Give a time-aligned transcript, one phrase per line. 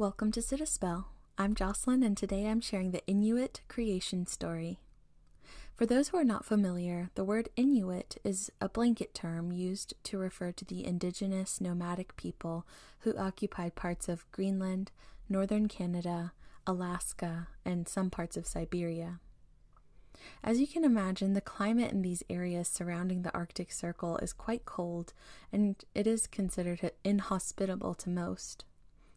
[0.00, 1.08] Welcome to Sit a Spell.
[1.36, 4.80] I'm Jocelyn, and today I'm sharing the Inuit creation story.
[5.76, 10.16] For those who are not familiar, the word Inuit is a blanket term used to
[10.16, 12.66] refer to the indigenous nomadic people
[13.00, 14.90] who occupied parts of Greenland,
[15.28, 16.32] northern Canada,
[16.66, 19.20] Alaska, and some parts of Siberia.
[20.42, 24.64] As you can imagine, the climate in these areas surrounding the Arctic Circle is quite
[24.64, 25.12] cold,
[25.52, 28.64] and it is considered inhospitable to most,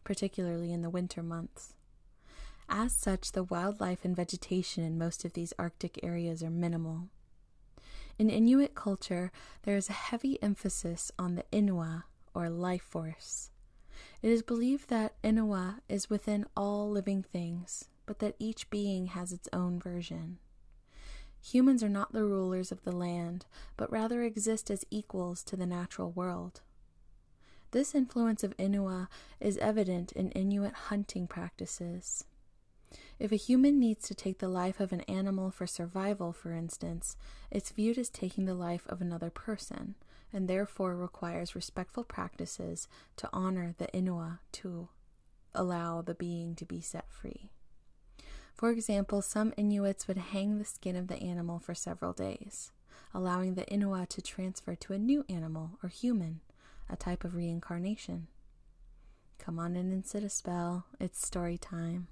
[0.04, 1.74] particularly in the winter months.
[2.68, 7.08] As such, the wildlife and vegetation in most of these Arctic areas are minimal.
[8.18, 9.32] In Inuit culture,
[9.64, 12.04] there is a heavy emphasis on the Inua,
[12.34, 13.50] or life force.
[14.22, 19.32] It is believed that Inua is within all living things, but that each being has
[19.32, 20.38] its own version.
[21.42, 23.44] Humans are not the rulers of the land,
[23.76, 26.62] but rather exist as equals to the natural world.
[27.74, 29.08] This influence of Inua
[29.40, 32.22] is evident in Inuit hunting practices.
[33.18, 37.16] If a human needs to take the life of an animal for survival, for instance,
[37.50, 39.96] it's viewed as taking the life of another person,
[40.32, 44.86] and therefore requires respectful practices to honor the Inua to
[45.52, 47.50] allow the being to be set free.
[48.54, 52.70] For example, some Inuits would hang the skin of the animal for several days,
[53.12, 56.38] allowing the Inua to transfer to a new animal or human,
[56.88, 58.28] a type of reincarnation.
[59.38, 60.86] Come on in and sit a spell.
[61.00, 62.08] It's story time.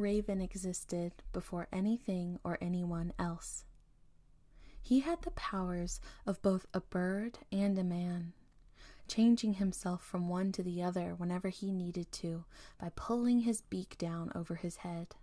[0.00, 3.64] Raven existed before anything or anyone else.
[4.82, 8.32] He had the powers of both a bird and a man,
[9.06, 12.44] changing himself from one to the other whenever he needed to
[12.78, 15.16] by pulling his beak down over his head,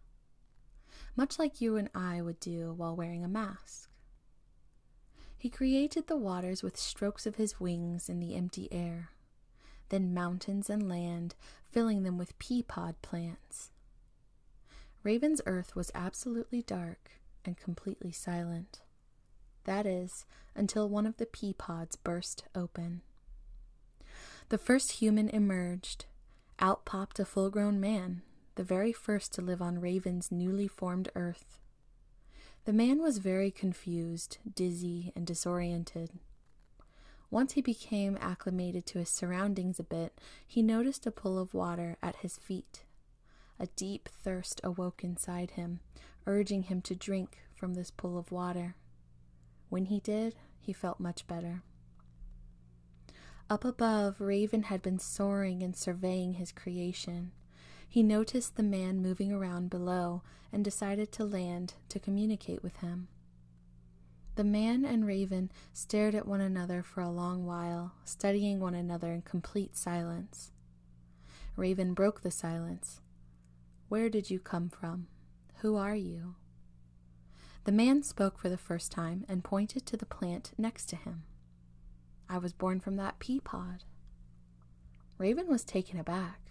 [1.15, 3.89] much like you and I would do while wearing a mask.
[5.37, 9.09] He created the waters with strokes of his wings in the empty air,
[9.89, 11.35] then mountains and land,
[11.71, 13.71] filling them with pea pod plants
[15.07, 17.11] Raven's earth was absolutely dark
[17.45, 18.81] and completely silent.
[19.63, 22.99] That is, until one of the pea pods burst open.
[24.49, 26.07] The first human emerged.
[26.59, 28.21] Out popped a full grown man,
[28.55, 31.57] the very first to live on Raven's newly formed earth.
[32.65, 36.19] The man was very confused, dizzy, and disoriented.
[37.31, 41.95] Once he became acclimated to his surroundings a bit, he noticed a pool of water
[42.03, 42.83] at his feet.
[43.59, 45.79] A deep thirst awoke inside him,
[46.25, 48.75] urging him to drink from this pool of water.
[49.69, 51.63] When he did, he felt much better.
[53.49, 57.31] Up above, Raven had been soaring and surveying his creation.
[57.87, 63.07] He noticed the man moving around below and decided to land to communicate with him.
[64.35, 69.11] The man and Raven stared at one another for a long while, studying one another
[69.13, 70.51] in complete silence.
[71.55, 73.01] Raven broke the silence.
[73.89, 75.07] Where did you come from?
[75.61, 76.35] Who are you?
[77.63, 81.23] The man spoke for the first time and pointed to the plant next to him.
[82.29, 83.85] I was born from that pea pod.
[85.17, 86.41] Raven was taken aback.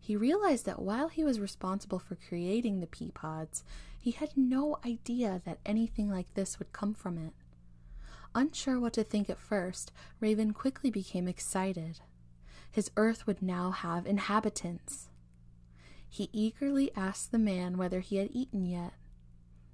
[0.00, 3.62] He realized that while he was responsible for creating the pea pods,
[3.98, 7.34] he had no idea that anything like this would come from it.
[8.34, 12.00] Unsure what to think at first, Raven quickly became excited.
[12.72, 15.09] His earth would now have inhabitants.
[16.12, 18.94] He eagerly asked the man whether he had eaten yet.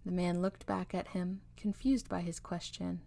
[0.04, 3.00] The man looked back at him, confused by his question.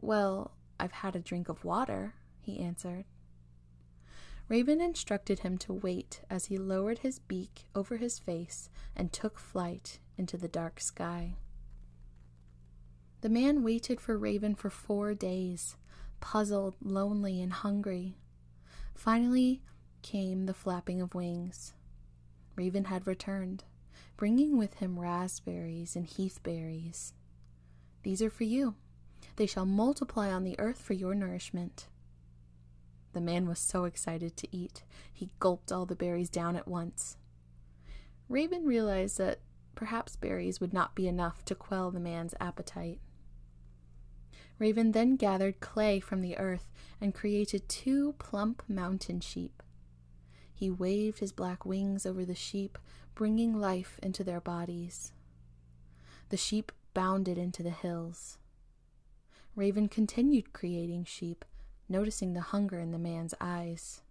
[0.00, 3.04] Well, I've had a drink of water, he answered.
[4.48, 9.38] Raven instructed him to wait as he lowered his beak over his face and took
[9.38, 11.36] flight into the dark sky.
[13.20, 15.76] The man waited for Raven for four days,
[16.20, 18.16] puzzled, lonely, and hungry.
[18.94, 19.62] Finally
[20.00, 21.74] came the flapping of wings.
[22.56, 23.64] Raven had returned,
[24.16, 27.12] bringing with him raspberries and heathberries.
[28.02, 28.74] These are for you.
[29.36, 31.88] They shall multiply on the earth for your nourishment.
[33.12, 37.16] The man was so excited to eat, he gulped all the berries down at once.
[38.28, 39.40] Raven realized that
[39.74, 43.00] perhaps berries would not be enough to quell the man's appetite.
[44.58, 46.70] Raven then gathered clay from the earth
[47.00, 49.62] and created two plump mountain sheep.
[50.62, 52.78] He waved his black wings over the sheep,
[53.16, 55.10] bringing life into their bodies.
[56.28, 58.38] The sheep bounded into the hills.
[59.56, 61.44] Raven continued creating sheep,
[61.88, 64.02] noticing the hunger in the man's eyes.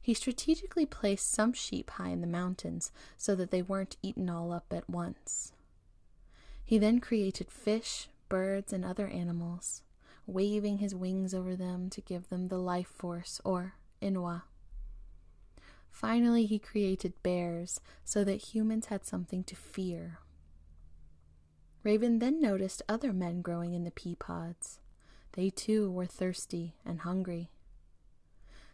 [0.00, 4.52] He strategically placed some sheep high in the mountains so that they weren't eaten all
[4.52, 5.52] up at once.
[6.64, 9.82] He then created fish, birds, and other animals,
[10.26, 14.44] waving his wings over them to give them the life force, or Inua.
[15.90, 20.18] Finally, he created bears so that humans had something to fear.
[21.82, 24.80] Raven then noticed other men growing in the pea pods.
[25.32, 27.50] They too were thirsty and hungry.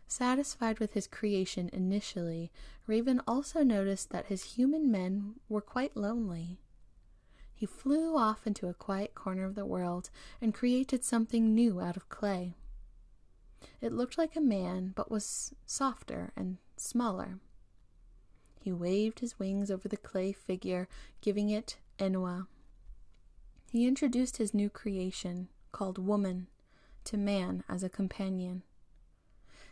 [0.08, 2.52] Satisfied with his creation initially,
[2.86, 6.60] Raven also noticed that his human men were quite lonely.
[7.52, 10.10] He flew off into a quiet corner of the world
[10.40, 12.54] and created something new out of clay.
[13.80, 17.38] It looked like a man, but was softer and smaller.
[18.60, 20.88] He waved his wings over the clay figure,
[21.20, 22.46] giving it Inua.
[23.70, 26.48] He introduced his new creation, called Woman,
[27.04, 28.62] to man as a companion.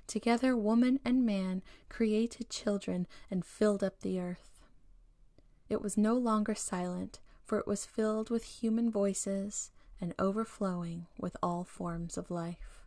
[0.07, 4.63] Together, woman and man created children and filled up the earth.
[5.69, 9.71] It was no longer silent, for it was filled with human voices
[10.01, 12.84] and overflowing with all forms of life.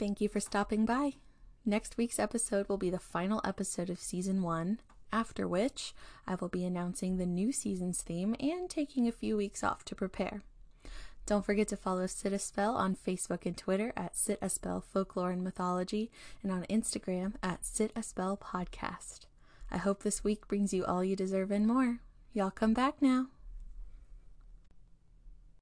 [0.00, 1.16] Thank you for stopping by.
[1.66, 4.80] Next week's episode will be the final episode of season one,
[5.12, 5.92] after which
[6.26, 9.94] I will be announcing the new season's theme and taking a few weeks off to
[9.94, 10.42] prepare.
[11.26, 14.80] Don't forget to follow Sit a Spell on Facebook and Twitter at Sit a Spell
[14.80, 16.10] Folklore and Mythology
[16.42, 19.26] and on Instagram at Sit a Spell Podcast.
[19.70, 21.98] I hope this week brings you all you deserve and more.
[22.32, 23.26] Y'all come back now.